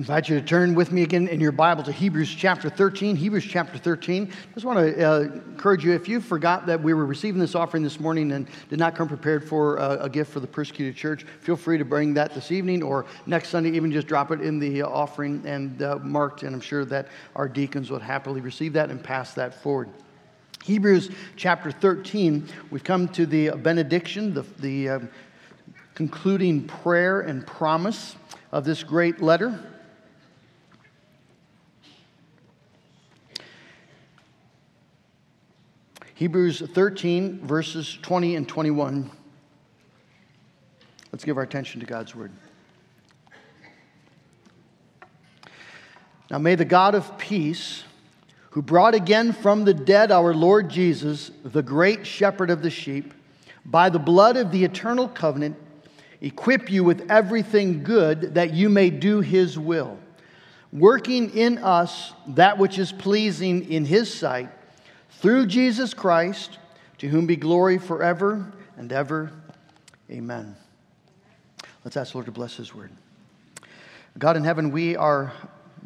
[0.00, 3.16] invite you to turn with me again in your Bible to Hebrews chapter 13.
[3.16, 4.32] Hebrews chapter 13.
[4.54, 7.82] Just want to uh, encourage you if you forgot that we were receiving this offering
[7.82, 11.24] this morning and did not come prepared for a, a, gift for the persecuted church,
[11.40, 14.58] feel free to bring that this evening or next Sunday, even just drop it in
[14.58, 16.44] the offering and uh, marked.
[16.44, 19.90] And I'm sure that our deacons would happily receive that and pass that forward.
[20.64, 25.00] Hebrews chapter 13, we've come to the benediction, the, the uh,
[25.94, 28.16] concluding prayer and promise
[28.50, 29.62] of this great letter.
[36.20, 39.10] Hebrews 13, verses 20 and 21.
[41.10, 42.30] Let's give our attention to God's word.
[46.30, 47.84] Now may the God of peace,
[48.50, 53.14] who brought again from the dead our Lord Jesus, the great shepherd of the sheep,
[53.64, 55.56] by the blood of the eternal covenant,
[56.20, 59.98] equip you with everything good that you may do his will,
[60.70, 64.50] working in us that which is pleasing in his sight
[65.20, 66.58] through Jesus Christ,
[66.96, 69.30] to whom be glory forever and ever.
[70.10, 70.56] Amen.
[71.84, 72.90] Let's ask the Lord to bless His word.
[74.18, 75.30] God in heaven, we are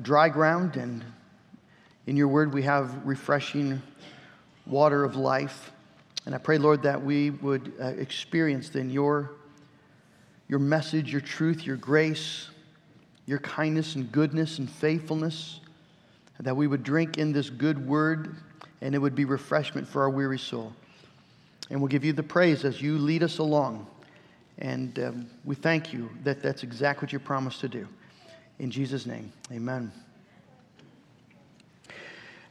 [0.00, 1.04] dry ground, and
[2.06, 3.82] in your word we have refreshing
[4.66, 5.72] water of life.
[6.26, 9.32] And I pray, Lord, that we would uh, experience then your,
[10.46, 12.50] your message, your truth, your grace,
[13.26, 15.58] your kindness and goodness and faithfulness,
[16.38, 18.36] that we would drink in this good word
[18.84, 20.70] and it would be refreshment for our weary soul.
[21.70, 23.86] And we'll give you the praise as you lead us along.
[24.58, 27.88] And um, we thank you that that's exactly what you promised to do.
[28.58, 29.90] In Jesus' name, amen.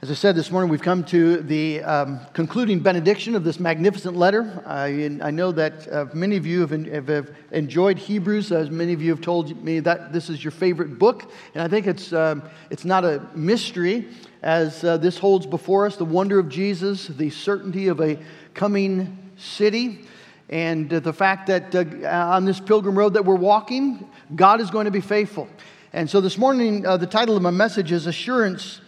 [0.03, 4.17] As I said this morning, we've come to the um, concluding benediction of this magnificent
[4.17, 4.61] letter.
[4.65, 9.01] I, I know that uh, many of you have, have, enjoyed Hebrews, as many of
[9.01, 11.31] you have told me that this is your favorite book.
[11.53, 14.09] And I think it's, um, it's not a mystery
[14.41, 18.19] as uh, this holds before us the wonder of Jesus, the certainty of a
[18.53, 20.01] coming city,
[20.49, 24.83] and the fact that uh, on this pilgrim road that we're walking, God is going
[24.83, 25.47] to be faithful.
[25.93, 28.81] And so this morning, uh, the title of my message is Assurance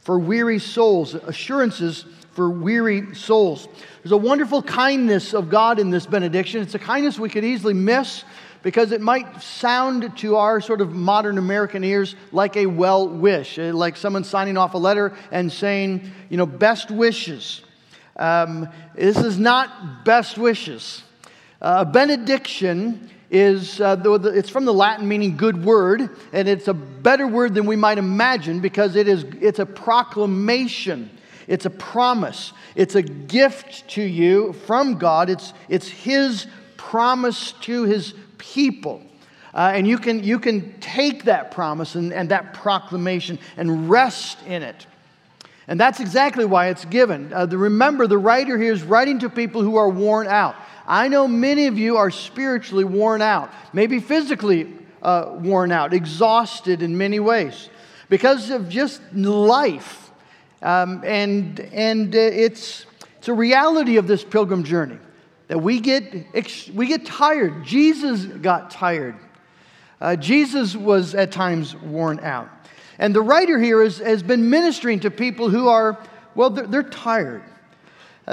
[0.00, 3.68] for weary souls, assurances for weary souls.
[4.02, 6.62] There's a wonderful kindness of God in this benediction.
[6.62, 8.24] It's a kindness we could easily miss
[8.62, 13.58] because it might sound to our sort of modern American ears like a well wish,
[13.58, 17.62] eh, like someone signing off a letter and saying, you know, best wishes.
[18.16, 21.02] Um, this is not best wishes.
[21.60, 23.96] Uh, benediction is uh,
[24.34, 27.98] it's from the Latin meaning good word, and it's a better word than we might
[27.98, 31.10] imagine because it is it's a proclamation,
[31.46, 35.28] it's a promise, it's a gift to you from God.
[35.28, 36.46] It's it's His
[36.76, 39.02] promise to His people.
[39.54, 44.38] Uh, and you can, you can take that promise and, and that proclamation and rest
[44.46, 44.86] in it.
[45.66, 47.32] And that's exactly why it's given.
[47.32, 50.56] Uh, the, remember, the writer here is writing to people who are worn out.
[50.88, 54.72] I know many of you are spiritually worn out, maybe physically
[55.02, 57.68] uh, worn out, exhausted in many ways
[58.08, 60.10] because of just life.
[60.62, 62.86] Um, and and uh, it's,
[63.18, 64.98] it's a reality of this pilgrim journey
[65.48, 66.34] that we get,
[66.74, 67.64] we get tired.
[67.64, 69.14] Jesus got tired.
[70.00, 72.48] Uh, Jesus was at times worn out.
[72.98, 75.98] And the writer here is, has been ministering to people who are,
[76.34, 77.42] well, they're, they're tired.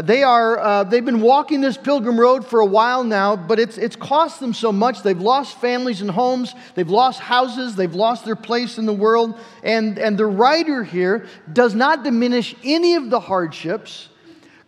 [0.03, 3.77] They are, uh, they've been walking this pilgrim road for a while now, but it's,
[3.77, 5.01] it's cost them so much.
[5.03, 9.39] They've lost families and homes, they've lost houses, they've lost their place in the world.
[9.63, 14.09] And, and the writer here does not diminish any of the hardships.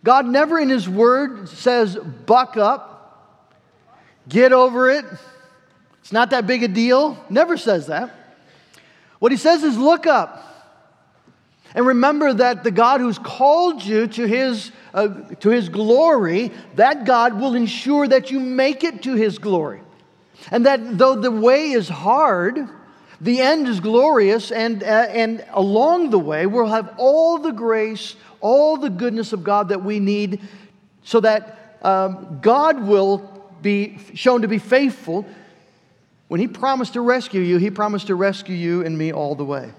[0.02, 3.34] God never in His Word says, buck up,
[4.28, 5.04] get over it,
[6.00, 7.22] it's not that big a deal.
[7.28, 8.14] Never says that.
[9.18, 10.47] What He says is, look up.
[11.74, 15.08] And remember that the God who's called you to his, uh,
[15.40, 19.82] to his glory, that God will ensure that you make it to his glory.
[20.50, 22.68] And that though the way is hard,
[23.20, 28.14] the end is glorious, and, uh, and along the way, we'll have all the grace,
[28.40, 30.40] all the goodness of God that we need
[31.02, 33.18] so that um, God will
[33.60, 35.26] be shown to be faithful.
[36.28, 39.44] When He promised to rescue you, He promised to rescue you and me all the
[39.44, 39.72] way.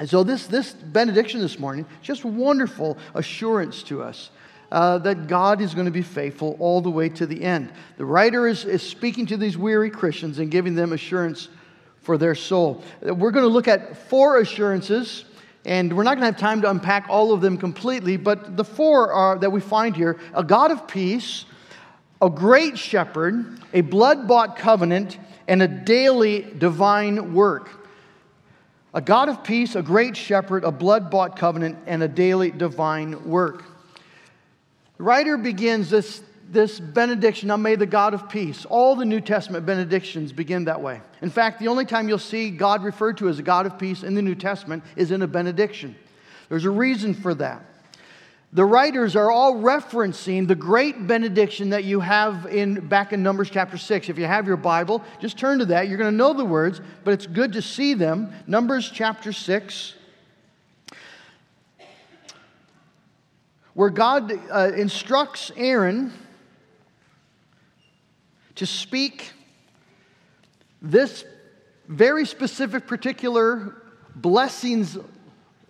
[0.00, 4.30] And so, this, this benediction this morning, just wonderful assurance to us.
[4.72, 7.72] Uh, that God is going to be faithful all the way to the end.
[7.96, 11.48] The writer is, is speaking to these weary Christians and giving them assurance
[12.02, 12.84] for their soul.
[13.02, 15.24] We're going to look at four assurances,
[15.64, 18.64] and we're not going to have time to unpack all of them completely, but the
[18.64, 21.46] four are, that we find here a God of peace,
[22.22, 25.18] a great shepherd, a blood bought covenant,
[25.48, 27.79] and a daily divine work.
[28.92, 33.28] A God of peace, a great shepherd, a blood bought covenant, and a daily divine
[33.28, 33.64] work.
[34.96, 38.64] The writer begins this, this benediction, now may the God of peace.
[38.64, 41.00] All the New Testament benedictions begin that way.
[41.22, 44.02] In fact, the only time you'll see God referred to as a God of peace
[44.02, 45.94] in the New Testament is in a benediction.
[46.48, 47.64] There's a reason for that.
[48.52, 53.48] The writers are all referencing the great benediction that you have in back in Numbers
[53.48, 54.08] chapter 6.
[54.08, 55.86] If you have your Bible, just turn to that.
[55.86, 58.32] You're going to know the words, but it's good to see them.
[58.48, 59.94] Numbers chapter 6.
[63.74, 66.12] Where God uh, instructs Aaron
[68.56, 69.30] to speak
[70.82, 71.24] this
[71.86, 73.76] very specific, particular
[74.16, 74.98] blessings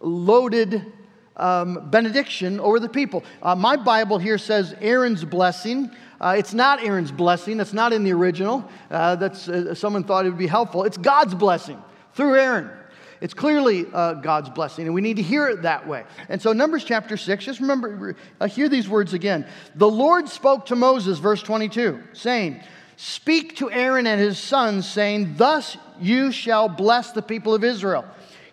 [0.00, 0.90] loaded
[1.36, 3.24] um, benediction over the people.
[3.42, 5.90] Uh, my Bible here says Aaron's blessing.
[6.20, 7.60] Uh, it's not Aaron's blessing.
[7.60, 8.68] It's not in the original.
[8.90, 10.84] Uh, that's uh, someone thought it would be helpful.
[10.84, 11.82] It's God's blessing
[12.14, 12.70] through Aaron.
[13.20, 16.04] It's clearly uh, God's blessing, and we need to hear it that way.
[16.30, 19.46] And so, Numbers chapter 6, just remember, uh, hear these words again.
[19.74, 22.62] The Lord spoke to Moses, verse 22, saying,
[22.96, 28.06] Speak to Aaron and his sons, saying, Thus you shall bless the people of Israel.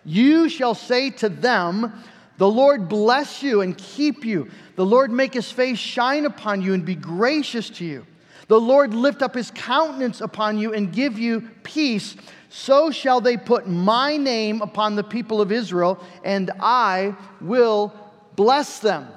[0.04, 1.92] You shall say to them,
[2.38, 4.48] the Lord bless you and keep you.
[4.76, 8.06] The Lord make his face shine upon you and be gracious to you.
[8.46, 12.16] The Lord lift up his countenance upon you and give you peace.
[12.48, 17.92] So shall they put my name upon the people of Israel, and I will
[18.36, 19.08] bless them.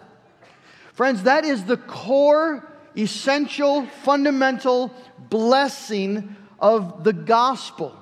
[0.94, 4.92] Friends, that is the core, essential, fundamental
[5.30, 7.96] blessing of the gospel.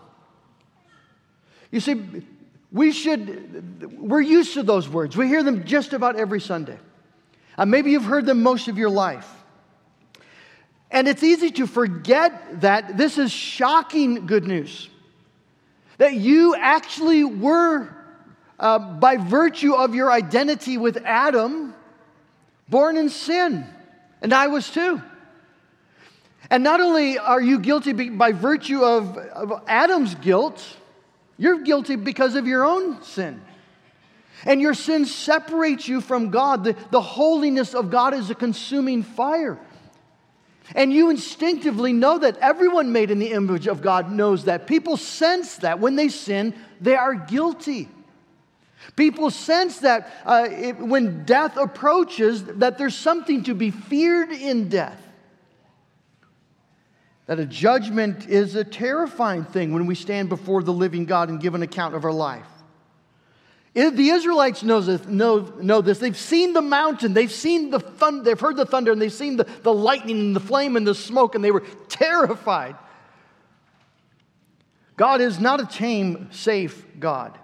[1.71, 2.23] You see,
[2.71, 5.17] we should, we're used to those words.
[5.17, 6.77] We hear them just about every Sunday.
[7.57, 9.27] Uh, maybe you've heard them most of your life.
[10.91, 14.89] And it's easy to forget that this is shocking good news.
[15.97, 17.89] That you actually were,
[18.59, 21.75] uh, by virtue of your identity with Adam,
[22.69, 23.65] born in sin.
[24.21, 25.01] And I was too.
[26.49, 30.63] And not only are you guilty by virtue of, of Adam's guilt,
[31.39, 33.41] you're guilty because of your own sin.
[34.45, 36.65] And your sin separates you from God.
[36.65, 39.57] The, the holiness of God is a consuming fire.
[40.75, 44.67] And you instinctively know that everyone made in the image of God knows that.
[44.67, 47.87] People sense that when they sin, they are guilty.
[48.97, 54.67] People sense that uh, it, when death approaches, that there's something to be feared in
[54.67, 55.01] death
[57.29, 61.39] that a judgment is a terrifying thing when we stand before the living God and
[61.39, 62.47] give an account of our life.
[63.75, 65.99] The Israelites know this, know, know this.
[65.99, 69.37] They've seen the mountain, they've seen the thunder, they've heard the thunder, and they've seen
[69.37, 72.75] the, the lightning and the flame and the smoke, and they were terrified.
[74.97, 77.37] God is not a tame, safe God.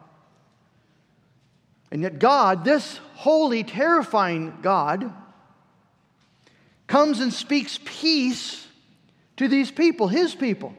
[1.91, 5.13] And yet, God, this holy, terrifying God,
[6.87, 8.64] comes and speaks peace
[9.37, 10.73] to these people, his people.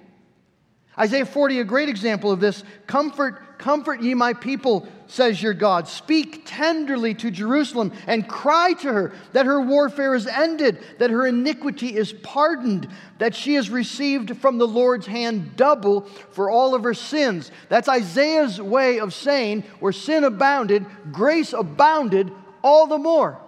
[0.99, 2.65] Isaiah 40, a great example of this.
[2.87, 5.87] Comfort, comfort ye my people, says your God.
[5.89, 11.27] Speak tenderly to Jerusalem and cry to her that her warfare is ended, that her
[11.27, 12.89] iniquity is pardoned,
[13.19, 17.51] that she has received from the Lord's hand double for all of her sins.
[17.69, 22.33] That's Isaiah's way of saying, where sin abounded, grace abounded
[22.65, 23.39] all the more.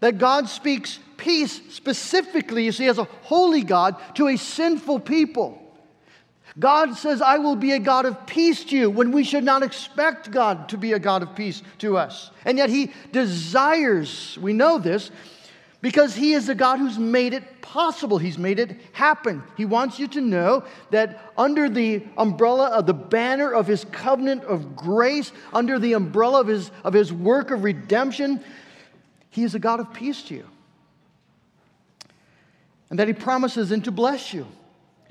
[0.00, 5.62] That God speaks peace specifically, you see, as a holy God to a sinful people.
[6.58, 9.62] God says, I will be a God of peace to you when we should not
[9.62, 12.30] expect God to be a God of peace to us.
[12.44, 15.10] And yet He desires, we know this,
[15.80, 18.18] because He is a God who's made it possible.
[18.18, 19.44] He's made it happen.
[19.56, 24.42] He wants you to know that under the umbrella of the banner of His covenant
[24.44, 28.42] of grace, under the umbrella of His, of his work of redemption,
[29.38, 30.44] he is a God of peace to you.
[32.90, 34.48] And that He promises and to bless you,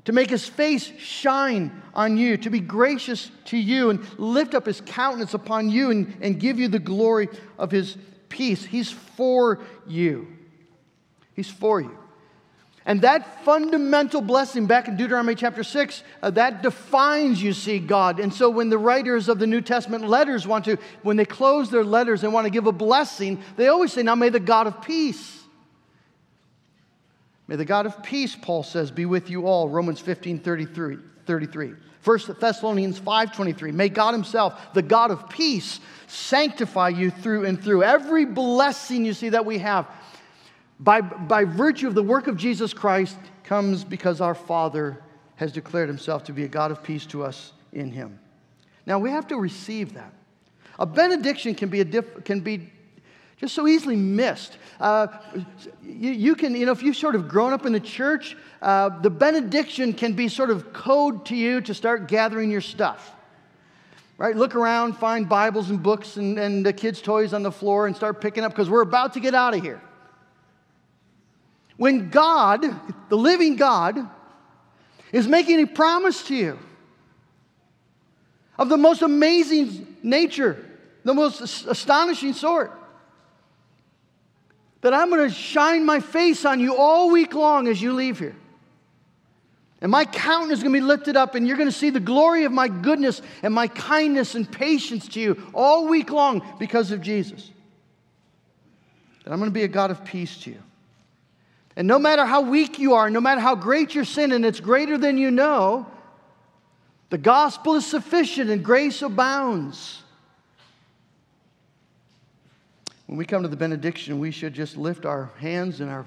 [0.04, 4.66] to make His face shine on you, to be gracious to you, and lift up
[4.66, 7.96] His countenance upon you and, and give you the glory of His
[8.28, 8.62] peace.
[8.62, 10.28] He's for you.
[11.32, 11.96] He's for you.
[12.88, 18.18] And that fundamental blessing back in Deuteronomy chapter 6, uh, that defines, you see, God.
[18.18, 21.70] And so when the writers of the New Testament letters want to, when they close
[21.70, 24.66] their letters and want to give a blessing, they always say, Now may the God
[24.66, 25.38] of peace.
[27.46, 29.68] May the God of peace, Paul says, be with you all.
[29.68, 30.96] Romans 15 33.
[31.26, 31.74] 33.
[32.04, 37.82] 1 Thessalonians 5:23 May God himself the God of peace sanctify you through and through
[37.82, 39.86] every blessing you see that we have
[40.80, 45.02] by, by virtue of the work of Jesus Christ comes because our Father
[45.36, 48.18] has declared himself to be a God of peace to us in him.
[48.86, 50.12] Now we have to receive that.
[50.78, 52.70] A benediction can be, a diff, can be
[53.36, 54.58] just so easily missed.
[54.80, 55.08] Uh,
[55.82, 58.88] you, you, can, you know, if you've sort of grown up in the church, uh,
[59.00, 63.12] the benediction can be sort of code to you to start gathering your stuff.
[64.16, 64.34] Right?
[64.34, 67.94] Look around, find Bibles and books and, and the kids' toys on the floor and
[67.94, 69.80] start picking up because we're about to get out of here.
[71.78, 72.64] When God,
[73.08, 73.98] the living God,
[75.12, 76.58] is making a promise to you
[78.58, 80.62] of the most amazing nature,
[81.04, 82.72] the most astonishing sort.
[84.80, 88.18] That I'm going to shine my face on you all week long as you leave
[88.18, 88.36] here.
[89.80, 92.00] And my countenance is going to be lifted up, and you're going to see the
[92.00, 96.90] glory of my goodness and my kindness and patience to you all week long because
[96.90, 97.52] of Jesus.
[99.22, 100.62] That I'm going to be a God of peace to you.
[101.78, 104.58] And no matter how weak you are, no matter how great your sin, and it's
[104.58, 105.86] greater than you know,
[107.08, 110.02] the gospel is sufficient and grace abounds.
[113.06, 116.04] When we come to the benediction, we should just lift our hands and our,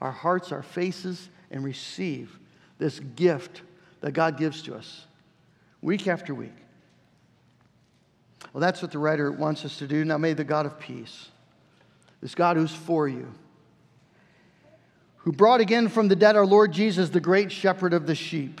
[0.00, 2.38] our hearts, our faces, and receive
[2.78, 3.60] this gift
[4.00, 5.04] that God gives to us
[5.82, 6.56] week after week.
[8.54, 10.02] Well, that's what the writer wants us to do.
[10.02, 11.28] Now, may the God of peace,
[12.22, 13.30] this God who's for you,
[15.20, 18.60] who brought again from the dead our Lord Jesus, the great shepherd of the sheep.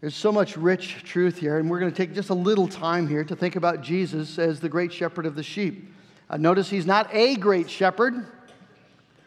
[0.00, 3.06] There's so much rich truth here, and we're going to take just a little time
[3.06, 5.92] here to think about Jesus as the great shepherd of the sheep.
[6.28, 8.14] Uh, notice he's not a great shepherd.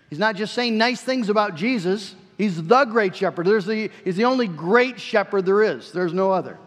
[0.09, 2.15] He's not just saying nice things about Jesus.
[2.37, 3.45] He's the great shepherd.
[3.45, 5.91] There's the, he's the only great shepherd there is.
[5.91, 6.57] There's no other.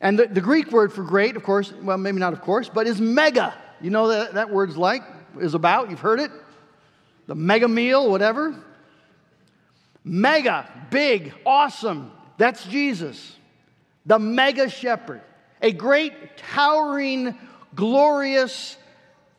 [0.00, 2.86] And the, the Greek word for great, of course, well, maybe not of course, but
[2.86, 3.52] is mega.
[3.80, 5.02] You know that that word's like,
[5.38, 6.30] is about, you've heard it?
[7.30, 8.56] The mega meal, whatever.
[10.02, 12.10] Mega, big, awesome.
[12.38, 13.36] That's Jesus,
[14.04, 15.20] the mega shepherd,
[15.62, 17.38] a great, towering,
[17.72, 18.76] glorious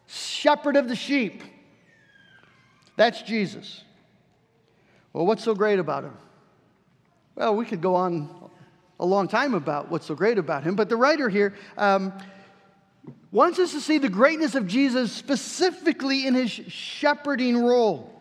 [0.07, 1.43] shepherd of the sheep.
[2.95, 3.83] That's Jesus.
[5.11, 6.17] Well, what's so great about him?
[7.35, 8.49] Well, we could go on
[9.01, 12.13] a long time about what's so great about him, but the writer here um,
[13.31, 18.11] wants us to see the greatness of Jesus specifically in his shepherding role.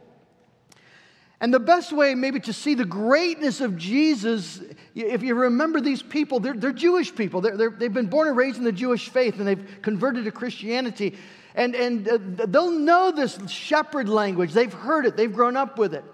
[1.43, 4.61] And the best way, maybe, to see the greatness of Jesus,
[4.95, 7.41] if you remember these people, they're, they're Jewish people.
[7.41, 11.17] They have been born and raised in the Jewish faith and they've converted to Christianity.
[11.55, 14.53] And, and uh, they'll know this shepherd language.
[14.53, 16.05] They've heard it, they've grown up with it.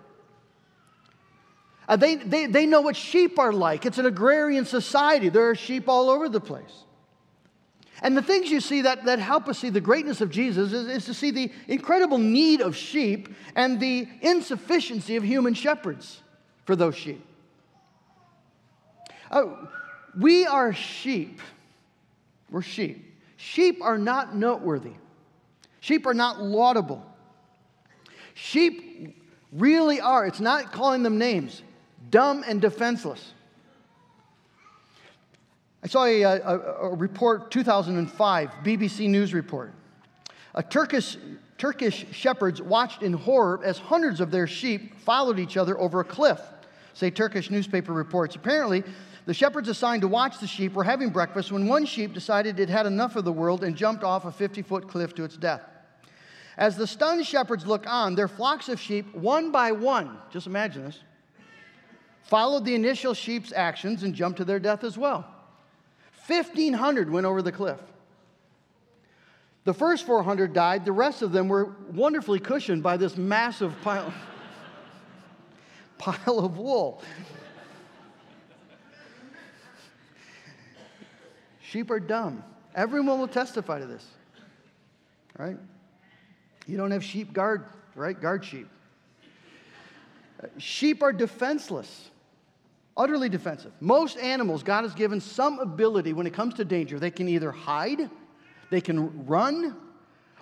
[1.89, 3.85] Uh, they, they, they know what sheep are like.
[3.85, 6.86] It's an agrarian society, there are sheep all over the place.
[8.03, 10.87] And the things you see that, that help us see the greatness of Jesus is,
[10.89, 16.23] is to see the incredible need of sheep and the insufficiency of human shepherds
[16.65, 17.25] for those sheep.
[19.31, 19.69] Oh,
[20.19, 21.41] we are sheep.
[22.51, 23.03] We're sheep.
[23.37, 24.93] Sheep are not noteworthy.
[25.81, 27.05] Sheep are not laudable.
[28.35, 29.17] Sheep
[29.53, 31.63] really are, it's not calling them names
[32.11, 33.33] dumb and defenseless.
[35.83, 39.73] I saw a, a, a, report, 2005, BBC News report.
[40.55, 41.17] A Turkish,
[41.59, 46.05] Turkish shepherds watched in horror as hundreds of their sheep followed each other over a
[46.05, 46.41] cliff,
[46.95, 48.37] say Turkish newspaper reports.
[48.37, 48.83] Apparently,
[49.27, 52.69] the shepherds assigned to watch the sheep were having breakfast when one sheep decided it
[52.69, 55.63] had enough of the world and jumped off a 50 foot cliff to its death.
[56.57, 60.85] As the stunned shepherds look on, their flocks of sheep, one by one, just imagine
[60.85, 61.01] this,
[62.23, 65.36] followed the initial sheep's actions and jumped to their death as well.
[66.27, 67.81] 1,500 went over the cliff.
[69.65, 74.13] The first 400 died, the rest of them were wonderfully cushioned by this massive pile,
[75.99, 77.03] pile of wool.
[81.61, 82.45] Sheep are dumb.
[82.75, 84.07] Everyone will testify to this.
[85.37, 85.57] Right?
[86.67, 87.65] You don't have sheep guard,
[87.95, 88.19] right?
[88.21, 88.69] Guard sheep.
[90.59, 92.11] Sheep are defenseless
[92.97, 93.73] utterly defensive.
[93.81, 96.99] Most animals, God has given some ability when it comes to danger.
[96.99, 98.11] They can either hide,
[98.71, 99.77] they can run,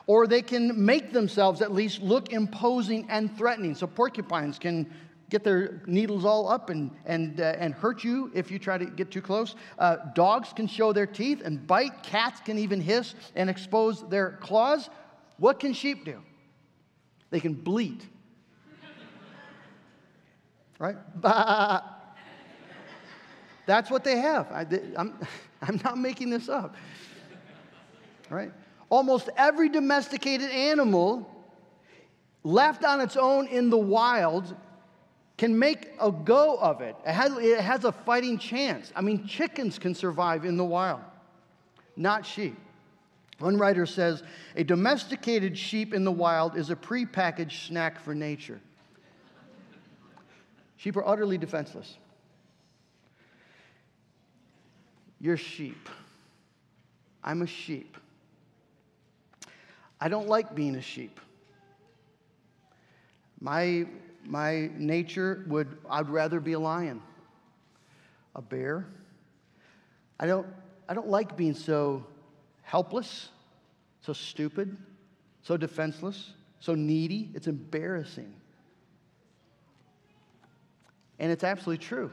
[0.07, 3.75] or they can make themselves at least look imposing and threatening.
[3.75, 4.91] So porcupines can
[5.31, 8.85] get their needles all up and, and, uh, and hurt you if you try to
[8.85, 9.57] get too close.
[9.79, 12.03] Uh, dogs can show their teeth and bite.
[12.03, 14.91] Cats can even hiss and expose their claws.
[15.39, 16.21] What can sheep do?
[17.31, 18.07] They can bleat.
[20.79, 20.97] right?
[23.67, 24.51] That's what they have.
[24.53, 24.67] I,
[24.97, 25.19] am
[25.63, 26.75] I'm not making this up.
[28.31, 28.53] Right?
[28.91, 31.31] Almost every domesticated animal
[32.43, 34.55] left on its own in the wild
[35.37, 36.95] can make a go of it.
[37.07, 38.93] It has, it has a fighting chance.
[38.95, 41.01] I mean, chickens can survive in the wild,
[41.97, 42.57] not sheep.
[43.39, 44.23] One writer says
[44.55, 48.61] a domesticated sheep in the wild is a prepackaged snack for nature.
[50.77, 51.97] sheep are utterly defenseless.
[55.21, 55.89] You're sheep.
[57.23, 57.97] I'm a sheep.
[60.01, 61.19] I don't like being a sheep.
[63.41, 63.87] My,
[64.25, 67.01] my nature would, I'd rather be a lion,
[68.35, 68.87] a bear.
[70.21, 70.47] I don't,
[70.89, 72.05] I don't like being so
[72.63, 73.29] helpless,
[74.03, 74.77] so stupid,
[75.43, 77.31] so defenseless, so needy.
[77.35, 78.33] It's embarrassing.
[81.19, 82.11] And it's absolutely true.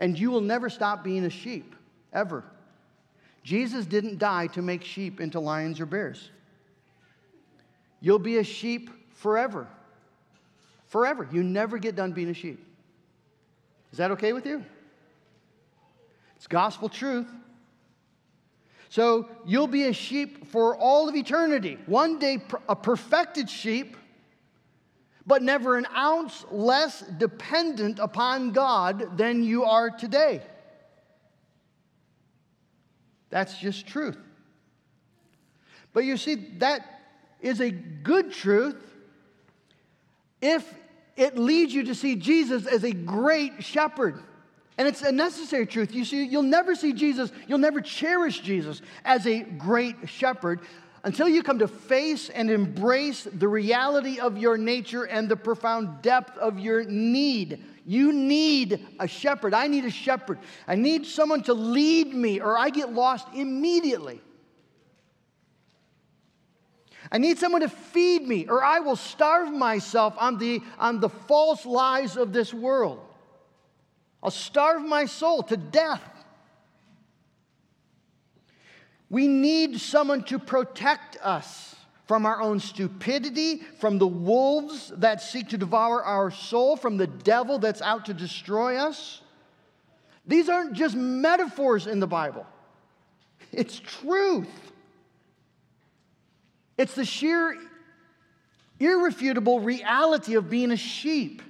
[0.00, 1.74] And you will never stop being a sheep,
[2.12, 2.42] ever.
[3.44, 6.30] Jesus didn't die to make sheep into lions or bears.
[8.00, 9.68] You'll be a sheep forever.
[10.88, 11.28] Forever.
[11.30, 12.66] You never get done being a sheep.
[13.92, 14.64] Is that okay with you?
[16.36, 17.28] It's gospel truth.
[18.88, 21.78] So you'll be a sheep for all of eternity.
[21.86, 22.38] One day,
[22.68, 23.96] a perfected sheep,
[25.26, 30.42] but never an ounce less dependent upon God than you are today.
[33.30, 34.18] That's just truth.
[35.92, 37.00] But you see, that
[37.40, 38.76] is a good truth
[40.40, 40.74] if
[41.16, 44.22] it leads you to see Jesus as a great shepherd.
[44.78, 45.94] And it's a necessary truth.
[45.94, 50.60] You see, you'll never see Jesus, you'll never cherish Jesus as a great shepherd
[51.02, 56.02] until you come to face and embrace the reality of your nature and the profound
[56.02, 57.64] depth of your need.
[57.86, 59.54] You need a shepherd.
[59.54, 60.38] I need a shepherd.
[60.68, 64.20] I need someone to lead me, or I get lost immediately.
[67.10, 71.08] I need someone to feed me, or I will starve myself on the, on the
[71.08, 73.00] false lies of this world.
[74.22, 76.02] I'll starve my soul to death.
[79.10, 81.74] We need someone to protect us
[82.06, 87.06] from our own stupidity, from the wolves that seek to devour our soul, from the
[87.06, 89.20] devil that's out to destroy us.
[90.26, 92.46] These aren't just metaphors in the Bible,
[93.52, 94.48] it's truth.
[96.78, 97.58] It's the sheer,
[98.78, 101.42] irrefutable reality of being a sheep.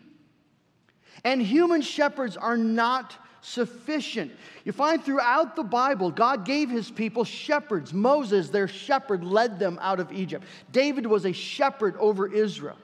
[1.22, 4.32] And human shepherds are not sufficient.
[4.64, 7.92] You find throughout the Bible, God gave his people shepherds.
[7.92, 10.44] Moses, their shepherd, led them out of Egypt.
[10.72, 12.76] David was a shepherd over Israel.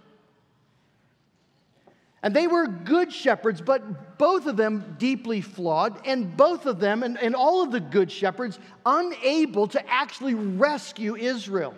[2.23, 7.03] And they were good shepherds, but both of them deeply flawed, and both of them,
[7.03, 11.75] and, and all of the good shepherds, unable to actually rescue Israel.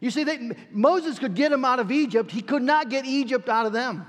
[0.00, 3.48] You see, that Moses could get them out of Egypt, he could not get Egypt
[3.48, 4.06] out of them.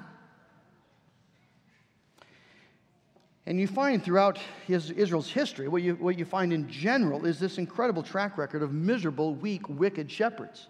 [3.47, 7.39] And you find throughout his, Israel's history, what you, what you find in general is
[7.39, 10.67] this incredible track record of miserable, weak, wicked shepherds.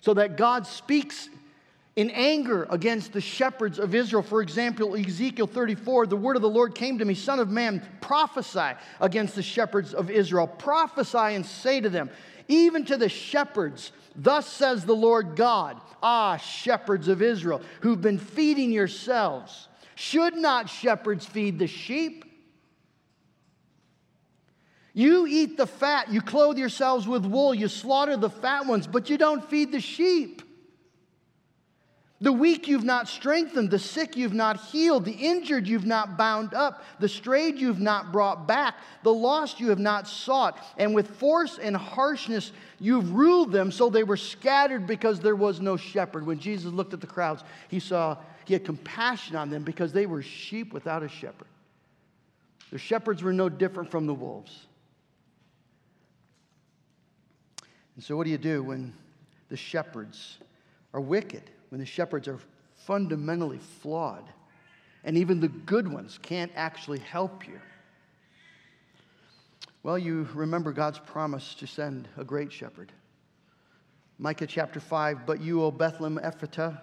[0.00, 1.28] So that God speaks
[1.96, 4.22] in anger against the shepherds of Israel.
[4.22, 7.82] For example, Ezekiel 34, the word of the Lord came to me, Son of man,
[8.00, 10.46] prophesy against the shepherds of Israel.
[10.46, 12.08] Prophesy and say to them,
[12.46, 18.18] even to the shepherds, thus says the Lord God, ah, shepherds of Israel, who've been
[18.18, 19.67] feeding yourselves.
[19.98, 22.24] Should not shepherds feed the sheep?
[24.94, 29.10] You eat the fat, you clothe yourselves with wool, you slaughter the fat ones, but
[29.10, 30.42] you don't feed the sheep.
[32.20, 36.54] The weak you've not strengthened, the sick you've not healed, the injured you've not bound
[36.54, 40.64] up, the strayed you've not brought back, the lost you have not sought.
[40.76, 45.60] And with force and harshness you've ruled them so they were scattered because there was
[45.60, 46.24] no shepherd.
[46.24, 48.16] When Jesus looked at the crowds, he saw,
[48.48, 51.46] he had compassion on them because they were sheep without a shepherd.
[52.72, 54.66] The shepherds were no different from the wolves.
[57.94, 58.92] And so, what do you do when
[59.48, 60.38] the shepherds
[60.92, 61.50] are wicked?
[61.70, 62.38] when the shepherds are
[62.86, 64.24] fundamentally flawed,
[65.04, 67.60] and even the good ones can't actually help you?
[69.82, 72.92] Well, you remember God's promise to send a great shepherd.
[74.18, 76.80] Micah chapter 5 But you, O Bethlehem Ephratah,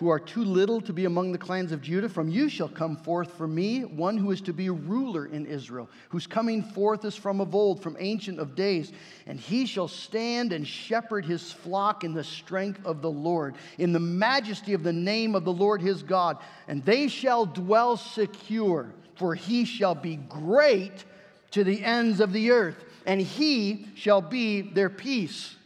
[0.00, 2.96] who are too little to be among the clans of Judah, from you shall come
[2.96, 7.04] forth for me one who is to be a ruler in Israel, whose coming forth
[7.04, 8.92] is from of old, from ancient of days.
[9.26, 13.92] And he shall stand and shepherd his flock in the strength of the Lord, in
[13.92, 16.38] the majesty of the name of the Lord his God.
[16.66, 21.04] And they shall dwell secure, for he shall be great
[21.50, 25.56] to the ends of the earth, and he shall be their peace.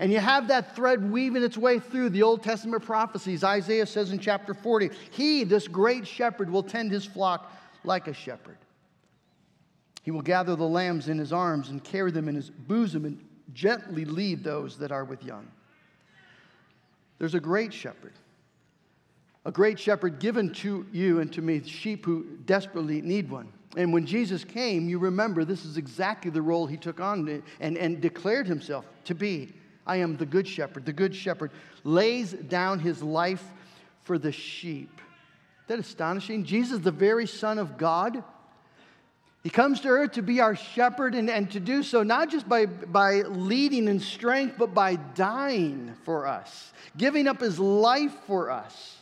[0.00, 3.44] And you have that thread weaving its way through the Old Testament prophecies.
[3.44, 7.52] Isaiah says in chapter 40, He, this great shepherd, will tend his flock
[7.84, 8.56] like a shepherd.
[10.02, 13.22] He will gather the lambs in his arms and carry them in his bosom and
[13.52, 15.46] gently lead those that are with young.
[17.18, 18.14] There's a great shepherd,
[19.44, 23.52] a great shepherd given to you and to me, sheep who desperately need one.
[23.76, 27.76] And when Jesus came, you remember this is exactly the role he took on and,
[27.76, 29.52] and declared himself to be.
[29.86, 30.86] I am the good shepherd.
[30.86, 31.50] The good shepherd
[31.84, 33.44] lays down his life
[34.02, 35.00] for the sheep.
[35.66, 36.44] Isn't that astonishing?
[36.44, 38.22] Jesus, the very Son of God,
[39.42, 42.48] he comes to earth to be our shepherd and, and to do so not just
[42.48, 48.50] by, by leading in strength, but by dying for us, giving up his life for
[48.50, 48.96] us.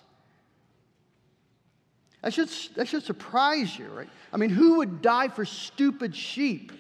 [2.23, 4.09] That should, that should surprise you, right?
[4.33, 6.73] I mean, who would die for stupid sheep?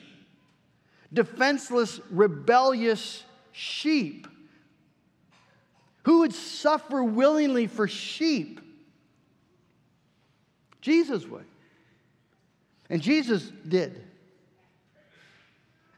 [1.12, 3.24] Defenseless, rebellious
[3.58, 4.28] sheep.
[6.04, 8.60] Who would suffer willingly for sheep?
[10.80, 11.44] Jesus would.
[12.88, 14.00] And Jesus did.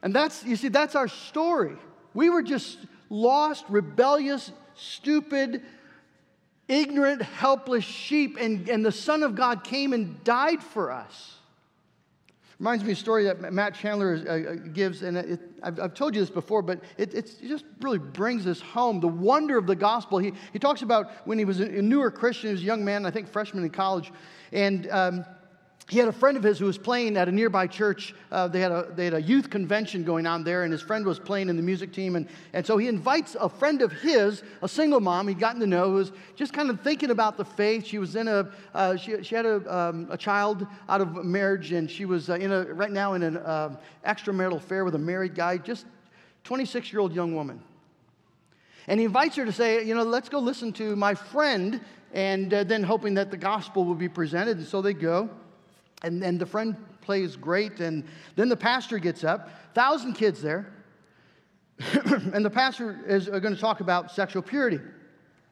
[0.02, 1.76] And that's, you see, that's our story.
[2.14, 2.78] We were just
[3.10, 5.62] lost, rebellious, stupid,
[6.66, 11.36] ignorant, helpless sheep, and, and the Son of God came and died for us.
[12.60, 15.94] Reminds me of a story that Matt Chandler uh, uh, gives, and it, I've, I've,
[15.94, 19.00] told you this before, but it, it, just really brings us home.
[19.00, 20.18] The wonder of the gospel.
[20.18, 23.06] He, he talks about when he was a newer Christian, he was a young man,
[23.06, 24.12] I think freshman in college,
[24.52, 25.24] and um,
[25.88, 28.14] he had a friend of his who was playing at a nearby church.
[28.30, 31.04] Uh, they, had a, they had a youth convention going on there, and his friend
[31.04, 32.14] was playing in the music team.
[32.14, 35.66] And, and so he invites a friend of his, a single mom he'd gotten to
[35.66, 37.84] know, who was just kind of thinking about the faith.
[37.86, 41.72] She was in a, uh, she, she had a, um, a child out of marriage,
[41.72, 44.98] and she was uh, in a, right now in an uh, extramarital affair with a
[44.98, 45.86] married guy, just
[46.44, 47.60] 26 year old young woman.
[48.86, 51.80] And he invites her to say, you know, let's go listen to my friend,
[52.12, 54.58] and uh, then hoping that the gospel will be presented.
[54.58, 55.30] And so they go.
[56.02, 58.04] And then the friend plays great, and
[58.36, 60.72] then the pastor gets up, thousand kids there,
[61.78, 64.80] and the pastor is uh, going to talk about sexual purity.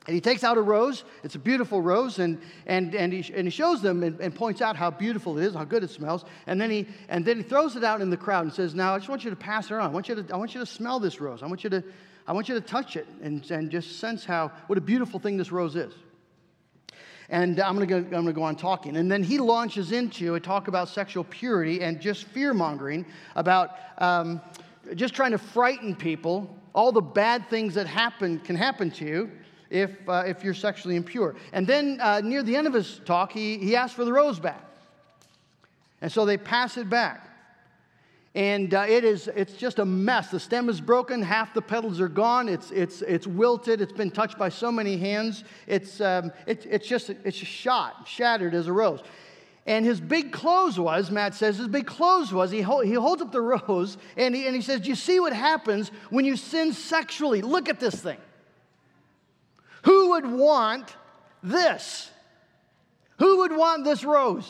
[0.06, 1.04] And he takes out a rose.
[1.22, 4.62] It's a beautiful rose, and, and, and, he, and he shows them and, and points
[4.62, 6.24] out how beautiful it is, how good it smells.
[6.46, 8.94] And then, he, and then he throws it out in the crowd and says, Now,
[8.94, 9.82] I just want you to pass it on.
[9.82, 11.42] I want you to, I want you to smell this rose.
[11.42, 11.84] I want you to,
[12.26, 15.36] I want you to touch it and, and just sense how, what a beautiful thing
[15.36, 15.92] this rose is.
[17.30, 18.96] And I'm going to go, on talking.
[18.96, 23.04] And then he launches into a talk about sexual purity and just fear mongering
[23.36, 24.40] about um,
[24.94, 29.30] just trying to frighten people, all the bad things that happen can happen to you
[29.68, 31.36] if, uh, if you're sexually impure.
[31.52, 34.40] And then uh, near the end of his talk, he, he asks for the rose
[34.40, 34.64] back.
[36.00, 37.27] And so they pass it back
[38.38, 40.30] and uh, it is it's just a mess.
[40.30, 42.48] The stem is broken half the petals are gone.
[42.48, 43.80] It's it's it's wilted.
[43.80, 45.42] It's been touched by so many hands.
[45.66, 49.02] It's um, it, it's just it's just shot shattered as a rose.
[49.66, 53.32] And his big close was matt says his big close was he, he holds up
[53.32, 56.72] the rose and he, and he says do you see what happens when you sin
[56.72, 57.42] sexually?
[57.42, 58.18] Look at this thing.
[59.82, 60.94] Who would want
[61.42, 62.08] this?
[63.18, 64.48] Who would want this rose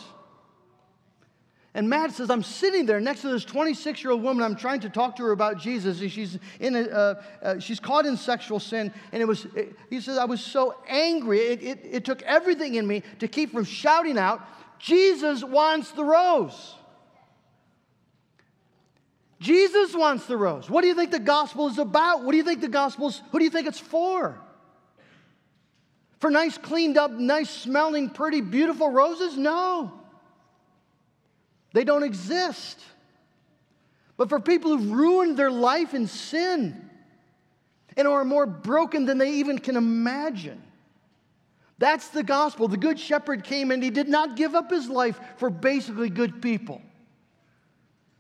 [1.79, 4.43] and Matt says, I'm sitting there next to this 26 year old woman.
[4.43, 6.01] I'm trying to talk to her about Jesus.
[6.01, 8.93] And she's, in a, uh, uh, she's caught in sexual sin.
[9.13, 11.39] And it was, it, he says, I was so angry.
[11.39, 14.43] It, it, it took everything in me to keep from shouting out,
[14.81, 16.75] Jesus wants the rose.
[19.39, 20.69] Jesus wants the rose.
[20.69, 22.25] What do you think the gospel is about?
[22.25, 24.37] What do you think the gospel's, who do you think it's for?
[26.19, 29.37] For nice, cleaned up, nice smelling, pretty, beautiful roses?
[29.37, 29.93] No.
[31.79, 32.81] They don't exist.
[34.17, 36.91] But for people who've ruined their life in sin
[37.97, 40.61] and are more broken than they even can imagine.
[41.79, 42.67] That's the gospel.
[42.67, 46.43] The good shepherd came and he did not give up his life for basically good
[46.43, 46.83] people.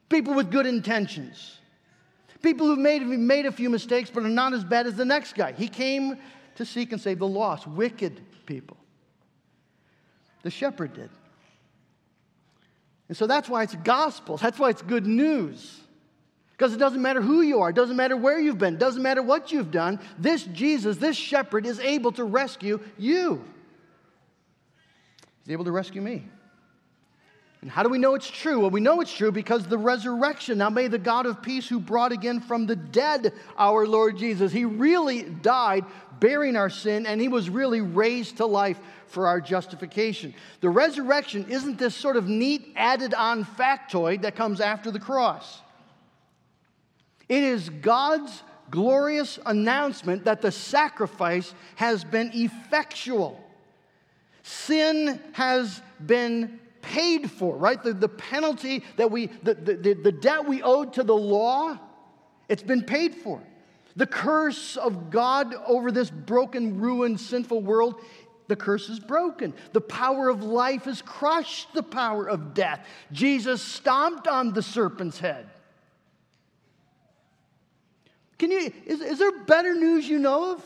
[0.08, 1.56] People with good intentions.
[2.42, 5.34] People who've made, made a few mistakes but are not as bad as the next
[5.34, 5.50] guy.
[5.50, 6.16] He came
[6.54, 8.76] to seek and save the lost, wicked people.
[10.44, 11.10] The shepherd did.
[13.08, 14.36] And so that's why it's gospel.
[14.36, 15.80] That's why it's good news.
[16.52, 19.02] Because it doesn't matter who you are, it doesn't matter where you've been, it doesn't
[19.02, 20.00] matter what you've done.
[20.18, 23.44] This Jesus, this shepherd, is able to rescue you.
[25.44, 26.24] He's able to rescue me.
[27.60, 28.60] And how do we know it's true?
[28.60, 30.58] Well, we know it's true because the resurrection.
[30.58, 34.52] Now, may the God of peace, who brought again from the dead our Lord Jesus,
[34.52, 35.84] he really died
[36.20, 40.34] bearing our sin, and he was really raised to life for our justification.
[40.60, 45.60] The resurrection isn't this sort of neat added on factoid that comes after the cross.
[47.28, 53.42] It is God's glorious announcement that the sacrifice has been effectual.
[54.42, 57.82] Sin has been paid for, right?
[57.82, 61.78] The, the penalty that we, the, the, the debt we owed to the law,
[62.48, 63.42] it's been paid for.
[63.96, 68.00] The curse of God over this broken, ruined, sinful world,
[68.46, 69.54] the curse is broken.
[69.72, 72.86] The power of life has crushed the power of death.
[73.12, 75.48] Jesus stomped on the serpent's head.
[78.38, 80.64] Can you, is, is there better news you know of?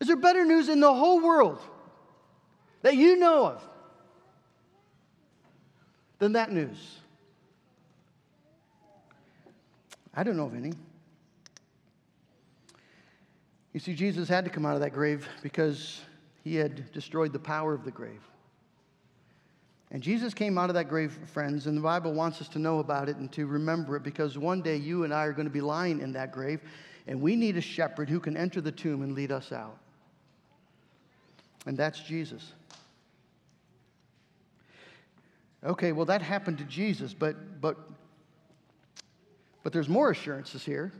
[0.00, 1.60] Is there better news in the whole world
[2.82, 3.68] that you know of
[6.18, 6.98] than that news?
[10.14, 10.72] I don't know of any.
[13.74, 16.00] You see, Jesus had to come out of that grave because
[16.42, 18.22] he had destroyed the power of the grave.
[19.90, 22.78] And Jesus came out of that grave, friends, and the Bible wants us to know
[22.78, 25.52] about it and to remember it because one day you and I are going to
[25.52, 26.60] be lying in that grave,
[27.06, 29.78] and we need a shepherd who can enter the tomb and lead us out.
[31.66, 32.52] And that's Jesus.
[35.66, 37.76] Okay, well, that happened to Jesus, but, but,
[39.64, 40.92] but there's more assurances here.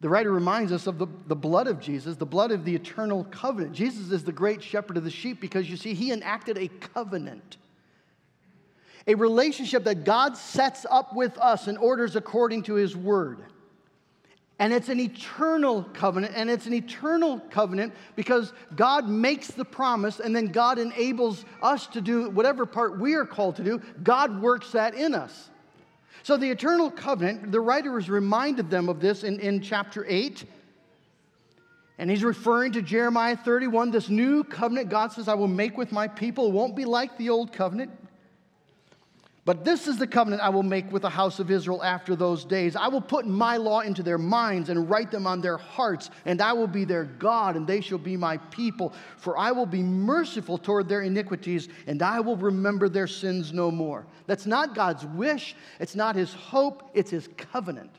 [0.00, 3.24] The writer reminds us of the, the blood of Jesus, the blood of the eternal
[3.24, 3.72] covenant.
[3.72, 7.56] Jesus is the great shepherd of the sheep because you see, he enacted a covenant,
[9.06, 13.44] a relationship that God sets up with us and orders according to his word.
[14.62, 20.20] And it's an eternal covenant, and it's an eternal covenant because God makes the promise
[20.20, 23.82] and then God enables us to do whatever part we are called to do.
[24.04, 25.50] God works that in us.
[26.22, 30.44] So, the eternal covenant, the writer has reminded them of this in, in chapter 8.
[31.98, 35.90] And he's referring to Jeremiah 31, this new covenant God says, I will make with
[35.90, 36.46] my people.
[36.46, 37.90] It won't be like the old covenant.
[39.44, 42.44] But this is the covenant I will make with the house of Israel after those
[42.44, 42.76] days.
[42.76, 46.40] I will put my law into their minds and write them on their hearts, and
[46.40, 48.92] I will be their God, and they shall be my people.
[49.16, 53.72] For I will be merciful toward their iniquities, and I will remember their sins no
[53.72, 54.06] more.
[54.26, 57.90] That's not God's wish, it's not his hope, it's his covenant.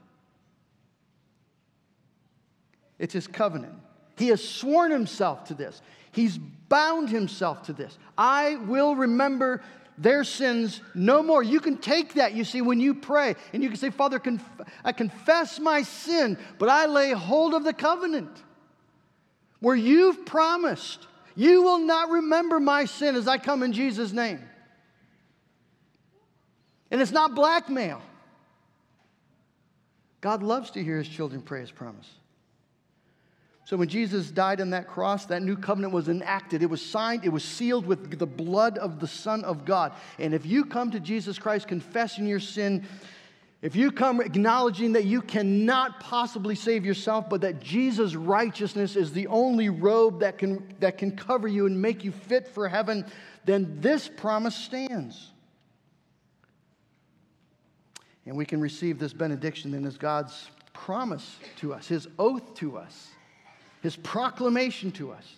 [2.99, 3.73] It's his covenant.
[4.17, 5.81] He has sworn himself to this.
[6.13, 7.97] He's bound himself to this.
[8.17, 9.61] I will remember
[9.97, 11.43] their sins no more.
[11.43, 14.43] You can take that, you see, when you pray, and you can say, Father, conf-
[14.83, 18.43] I confess my sin, but I lay hold of the covenant
[19.59, 24.39] where you've promised, you will not remember my sin as I come in Jesus' name.
[26.91, 28.01] And it's not blackmail.
[30.19, 32.09] God loves to hear his children pray his promise.
[33.65, 36.61] So when Jesus died on that cross, that new covenant was enacted.
[36.61, 39.93] It was signed, it was sealed with the blood of the Son of God.
[40.19, 42.85] And if you come to Jesus Christ confessing your sin,
[43.61, 49.13] if you come acknowledging that you cannot possibly save yourself, but that Jesus' righteousness is
[49.13, 53.05] the only robe that can, that can cover you and make you fit for heaven,
[53.45, 55.31] then this promise stands.
[58.25, 62.77] And we can receive this benediction then as God's promise to us, His oath to
[62.77, 63.12] us
[63.83, 65.35] his proclamation to us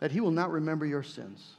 [0.00, 1.52] that he will not remember your sins.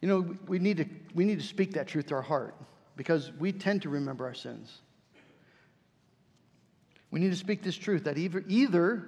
[0.00, 2.56] You know, we need to, we need to speak that truth to our heart
[2.96, 4.80] because we tend to remember our sins.
[7.12, 9.04] We need to speak this truth that either, either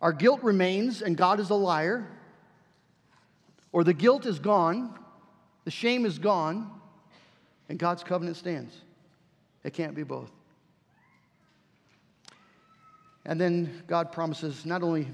[0.00, 2.06] our guilt remains and God is a liar,
[3.72, 4.98] or the guilt is gone,
[5.64, 6.70] the shame is gone,
[7.68, 8.74] and God's covenant stands.
[9.64, 10.30] It can't be both.
[13.26, 15.08] And then God promises not only,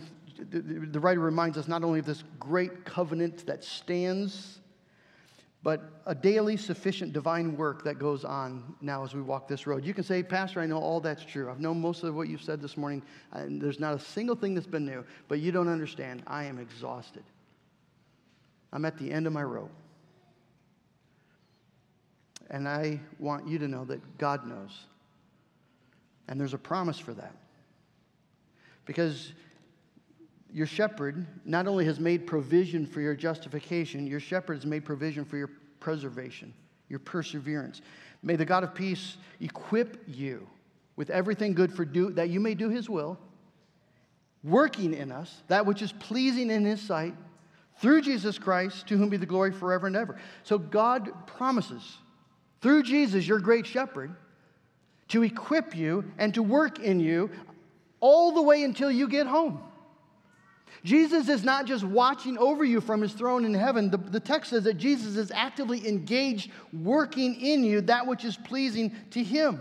[0.51, 4.61] the writer reminds us not only of this great covenant that stands,
[5.63, 9.85] but a daily sufficient divine work that goes on now as we walk this road.
[9.85, 11.51] You can say, Pastor, I know all that's true.
[11.51, 14.55] I've known most of what you've said this morning, and there's not a single thing
[14.55, 16.23] that's been new, but you don't understand.
[16.29, 17.25] I am exhausted.
[18.73, 19.73] I'm at the end of my rope.
[22.49, 24.85] And I want you to know that God knows.
[26.29, 27.35] And there's a promise for that.
[28.87, 29.33] Because
[30.53, 35.25] your shepherd not only has made provision for your justification, your shepherd has made provision
[35.25, 36.55] for your preservation,
[36.89, 37.83] your perseverance.
[38.23, 40.49] May the God of peace equip you
[40.97, 43.19] with everything good for do, that you may do his will,
[44.43, 47.15] working in us that which is pleasing in his sight
[47.79, 50.17] through Jesus Christ, to whom be the glory forever and ever.
[50.43, 51.99] So God promises
[52.63, 54.17] through Jesus, your great shepherd,
[55.09, 57.31] to equip you and to work in you
[58.07, 59.61] all the way until you get home.
[60.85, 63.91] Jesus is not just watching over you from his throne in heaven.
[63.91, 68.37] The, the, text says that Jesus is actively engaged, working in you that which is
[68.37, 69.61] pleasing to him.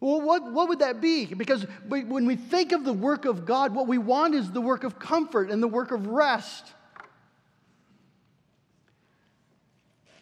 [0.00, 1.26] Well, what, what would that be?
[1.26, 4.82] Because when we think of the work of God, what we want is the work
[4.82, 6.72] of comfort and the work of rest.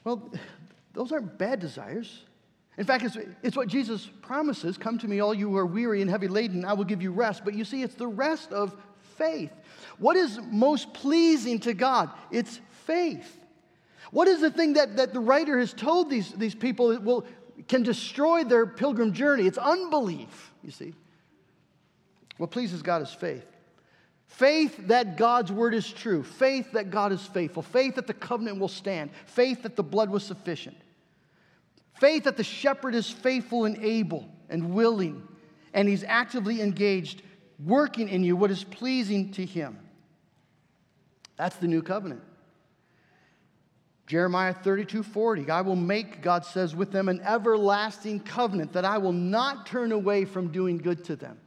[0.02, 0.32] Well,
[0.94, 2.24] those aren't bad desires.
[2.80, 6.00] In fact, it's, it's what Jesus promises Come to me, all you who are weary
[6.00, 7.44] and heavy laden, I will give you rest.
[7.44, 8.74] But you see, it's the rest of
[9.18, 9.52] faith.
[9.98, 12.08] What is most pleasing to God?
[12.30, 13.38] It's faith.
[14.12, 17.26] What is the thing that, that the writer has told these, these people will,
[17.68, 19.46] can destroy their pilgrim journey?
[19.46, 20.94] It's unbelief, you see.
[22.38, 23.44] What pleases God is faith.
[24.26, 28.58] Faith that God's word is true, faith that God is faithful, faith that the covenant
[28.58, 30.78] will stand, faith that the blood was sufficient,
[32.00, 35.22] faith that the shepherd is faithful and able and willing,
[35.72, 37.22] and he's actively engaged,
[37.64, 39.78] working in you what is pleasing to him.
[41.36, 42.22] That's the new covenant.
[44.06, 48.98] Jeremiah 32 40, I will make, God says, with them an everlasting covenant that I
[48.98, 51.38] will not turn away from doing good to them.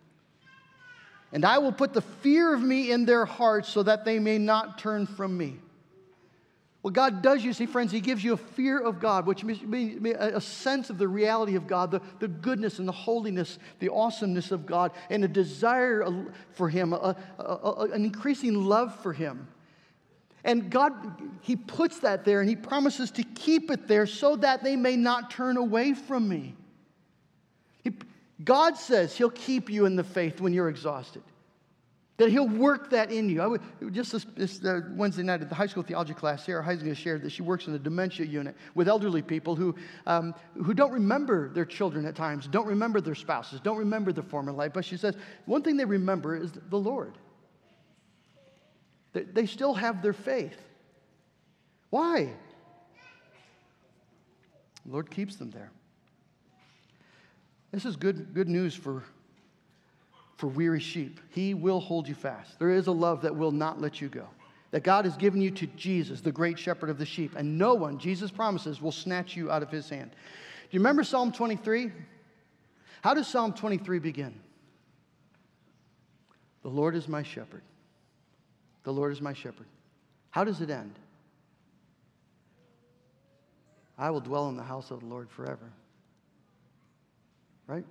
[1.33, 4.37] And I will put the fear of me in their hearts so that they may
[4.37, 5.57] not turn from me.
[6.83, 10.05] What God does, you see, friends, He gives you a fear of God, which means
[10.19, 14.51] a sense of the reality of God, the, the goodness and the holiness, the awesomeness
[14.51, 16.05] of God, and a desire
[16.51, 19.47] for Him, a, a, a, an increasing love for Him.
[20.43, 20.93] And God,
[21.39, 24.97] He puts that there and He promises to keep it there so that they may
[24.97, 26.53] not turn away from me.
[27.81, 27.93] He,
[28.43, 31.23] God says He'll keep you in the faith when you're exhausted.
[32.23, 33.41] That He'll work that in you.
[33.41, 36.63] I would, just this, this uh, Wednesday night at the high school theology class, Sarah
[36.63, 39.75] Heisinger shared that she works in the dementia unit with elderly people who,
[40.07, 44.23] um, who don't remember their children at times, don't remember their spouses, don't remember their
[44.23, 44.71] former life.
[44.73, 47.17] But she says one thing they remember is the Lord.
[49.11, 50.57] They, they still have their faith.
[51.89, 52.29] Why?
[54.85, 55.71] The Lord keeps them there.
[57.73, 59.03] This is good, good news for,
[60.35, 61.19] for weary sheep.
[61.29, 62.57] He will hold you fast.
[62.59, 64.27] There is a love that will not let you go.
[64.71, 67.75] That God has given you to Jesus, the great shepherd of the sheep, and no
[67.75, 70.11] one, Jesus promises, will snatch you out of his hand.
[70.11, 71.91] Do you remember Psalm 23?
[73.01, 74.33] How does Psalm 23 begin?
[76.63, 77.61] The Lord is my shepherd.
[78.83, 79.67] The Lord is my shepherd.
[80.31, 80.97] How does it end?
[83.97, 85.71] I will dwell in the house of the Lord forever
[87.67, 87.85] right?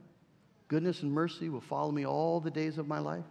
[0.72, 3.26] Goodness and mercy will follow me all the days of my life,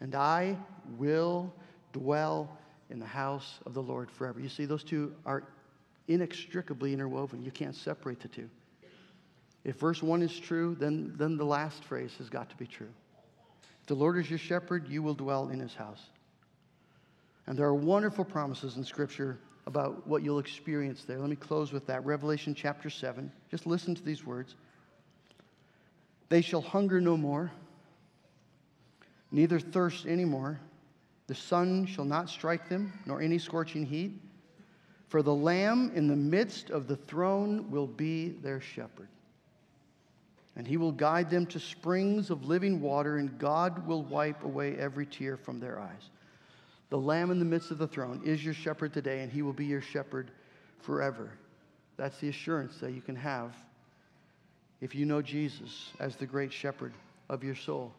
[0.00, 0.58] and I
[0.98, 1.50] will
[1.94, 2.58] dwell
[2.90, 4.38] in the house of the Lord forever.
[4.38, 5.44] You see, those two are
[6.08, 7.42] inextricably interwoven.
[7.42, 8.50] You can't separate the two.
[9.64, 12.92] If verse 1 is true, then, then the last phrase has got to be true.
[13.80, 16.02] If the Lord is your shepherd, you will dwell in his house.
[17.46, 21.18] And there are wonderful promises in Scripture about what you'll experience there.
[21.18, 22.04] Let me close with that.
[22.04, 23.32] Revelation chapter 7.
[23.50, 24.54] Just listen to these words.
[26.32, 27.52] They shall hunger no more,
[29.30, 30.58] neither thirst any more.
[31.26, 34.18] The sun shall not strike them, nor any scorching heat.
[35.08, 39.08] For the Lamb in the midst of the throne will be their shepherd.
[40.56, 44.74] And he will guide them to springs of living water, and God will wipe away
[44.78, 46.08] every tear from their eyes.
[46.88, 49.52] The Lamb in the midst of the throne is your shepherd today, and he will
[49.52, 50.30] be your shepherd
[50.78, 51.32] forever.
[51.98, 53.54] That's the assurance that you can have
[54.82, 56.92] if you know Jesus as the great shepherd
[57.30, 57.92] of your soul.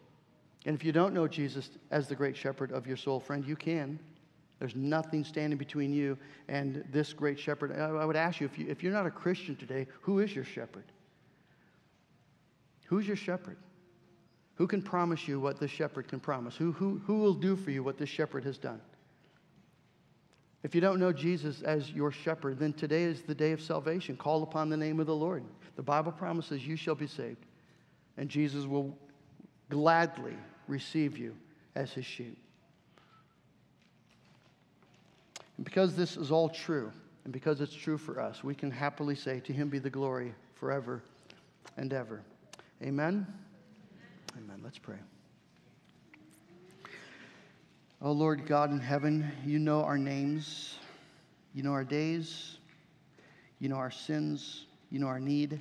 [0.66, 3.56] And if you don't know Jesus as the great shepherd of your soul, friend, you
[3.56, 3.98] can.
[4.58, 6.16] There's nothing standing between you
[6.46, 7.72] and this great shepherd.
[7.72, 10.44] I would ask you if, you, if you're not a Christian today, who is your
[10.44, 10.84] shepherd?
[12.86, 13.56] Who's your shepherd?
[14.56, 16.54] Who can promise you what the shepherd can promise?
[16.54, 18.80] Who, who, who will do for you what the shepherd has done?
[20.64, 24.16] If you don't know Jesus as your shepherd, then today is the day of salvation.
[24.16, 25.44] Call upon the name of the Lord.
[25.76, 27.44] The Bible promises you shall be saved,
[28.16, 28.96] and Jesus will
[29.68, 31.36] gladly receive you
[31.74, 32.38] as his sheep.
[35.58, 36.90] And because this is all true,
[37.24, 40.34] and because it's true for us, we can happily say, To him be the glory
[40.54, 41.02] forever
[41.76, 42.22] and ever.
[42.82, 43.26] Amen.
[44.38, 44.60] Amen.
[44.62, 44.96] Let's pray.
[48.06, 50.76] Oh Lord God in heaven, you know our names,
[51.54, 52.58] you know our days,
[53.60, 55.58] you know our sins, you know our need.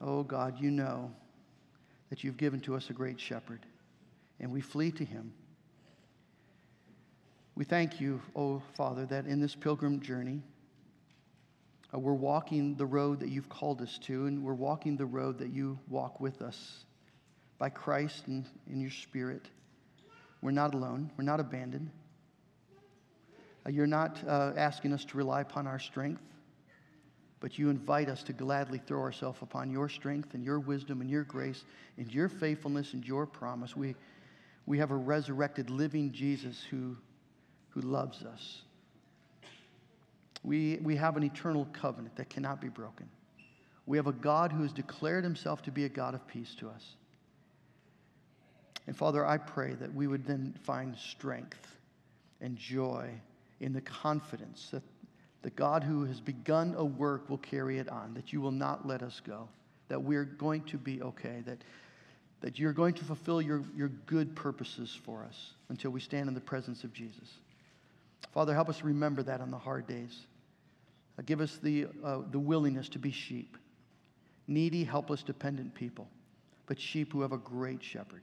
[0.00, 1.12] Oh God, you know
[2.08, 3.66] that you've given to us a great shepherd,
[4.40, 5.30] and we flee to him.
[7.54, 10.40] We thank you, oh Father, that in this pilgrim journey,
[11.92, 15.36] uh, we're walking the road that you've called us to, and we're walking the road
[15.36, 16.86] that you walk with us
[17.58, 19.50] by Christ and in your Spirit.
[20.46, 21.90] We're not alone, we're not abandoned.
[23.66, 26.22] Uh, you're not uh, asking us to rely upon our strength,
[27.40, 31.10] but you invite us to gladly throw ourselves upon your strength and your wisdom and
[31.10, 31.64] your grace
[31.98, 33.74] and your faithfulness and your promise.
[33.74, 33.96] We,
[34.66, 36.96] we have a resurrected, living Jesus who,
[37.70, 38.62] who loves us.
[40.44, 43.08] We, we have an eternal covenant that cannot be broken.
[43.84, 46.68] We have a God who has declared himself to be a God of peace to
[46.68, 46.94] us.
[48.86, 51.76] And Father, I pray that we would then find strength
[52.40, 53.10] and joy
[53.60, 54.82] in the confidence that
[55.42, 58.86] the God who has begun a work will carry it on, that you will not
[58.86, 59.48] let us go,
[59.88, 61.58] that we're going to be okay, that,
[62.40, 66.34] that you're going to fulfill your, your good purposes for us until we stand in
[66.34, 67.38] the presence of Jesus.
[68.32, 70.26] Father, help us remember that on the hard days.
[71.18, 73.56] Uh, give us the, uh, the willingness to be sheep,
[74.46, 76.08] needy, helpless, dependent people,
[76.66, 78.22] but sheep who have a great shepherd.